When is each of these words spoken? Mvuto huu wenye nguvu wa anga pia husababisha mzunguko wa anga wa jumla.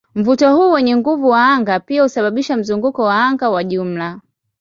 Mvuto 0.15 0.55
huu 0.55 0.71
wenye 0.71 0.95
nguvu 0.97 1.27
wa 1.27 1.47
anga 1.47 1.79
pia 1.79 2.01
husababisha 2.03 2.57
mzunguko 2.57 3.03
wa 3.03 3.25
anga 3.25 3.49
wa 3.49 3.63
jumla. 3.63 4.19